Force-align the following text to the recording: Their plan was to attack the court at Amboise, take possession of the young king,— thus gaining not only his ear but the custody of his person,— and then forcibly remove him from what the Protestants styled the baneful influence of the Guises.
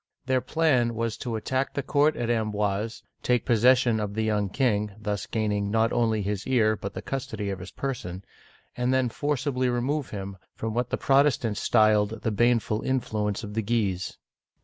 Their 0.25 0.41
plan 0.41 0.95
was 0.95 1.15
to 1.17 1.35
attack 1.35 1.75
the 1.75 1.83
court 1.83 2.15
at 2.15 2.27
Amboise, 2.31 3.03
take 3.21 3.45
possession 3.45 3.99
of 3.99 4.15
the 4.15 4.23
young 4.23 4.49
king,— 4.49 4.89
thus 4.99 5.27
gaining 5.27 5.69
not 5.69 5.93
only 5.93 6.23
his 6.23 6.47
ear 6.47 6.75
but 6.75 6.95
the 6.95 7.03
custody 7.03 7.51
of 7.51 7.59
his 7.59 7.69
person,— 7.69 8.25
and 8.75 8.91
then 8.91 9.09
forcibly 9.09 9.69
remove 9.69 10.09
him 10.09 10.37
from 10.55 10.73
what 10.73 10.89
the 10.89 10.97
Protestants 10.97 11.61
styled 11.61 12.23
the 12.23 12.31
baneful 12.31 12.81
influence 12.81 13.43
of 13.43 13.53
the 13.53 13.61
Guises. 13.61 14.17